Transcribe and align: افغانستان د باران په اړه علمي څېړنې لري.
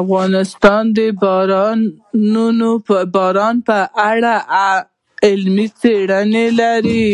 افغانستان 0.00 0.84
د 0.96 0.98
باران 3.14 3.54
په 3.66 3.78
اړه 4.10 4.34
علمي 5.26 5.68
څېړنې 5.80 6.46
لري. 6.60 7.10